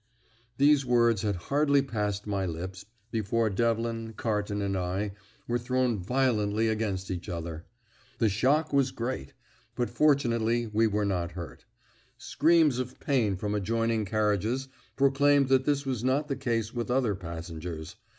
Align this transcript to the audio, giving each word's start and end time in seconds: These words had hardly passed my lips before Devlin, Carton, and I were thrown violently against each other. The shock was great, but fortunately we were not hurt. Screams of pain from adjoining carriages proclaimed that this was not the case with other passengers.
These 0.57 0.83
words 0.83 1.21
had 1.21 1.35
hardly 1.35 1.83
passed 1.83 2.25
my 2.25 2.43
lips 2.47 2.85
before 3.11 3.51
Devlin, 3.51 4.13
Carton, 4.13 4.59
and 4.59 4.75
I 4.75 5.11
were 5.47 5.59
thrown 5.59 5.99
violently 5.99 6.69
against 6.69 7.11
each 7.11 7.29
other. 7.29 7.65
The 8.17 8.27
shock 8.27 8.73
was 8.73 8.89
great, 8.89 9.33
but 9.75 9.91
fortunately 9.91 10.65
we 10.65 10.87
were 10.87 11.05
not 11.05 11.33
hurt. 11.33 11.65
Screams 12.17 12.79
of 12.79 12.99
pain 12.99 13.35
from 13.35 13.53
adjoining 13.53 14.05
carriages 14.05 14.69
proclaimed 14.95 15.49
that 15.49 15.65
this 15.65 15.85
was 15.85 16.03
not 16.03 16.27
the 16.29 16.35
case 16.35 16.73
with 16.73 16.89
other 16.89 17.13
passengers. 17.13 17.95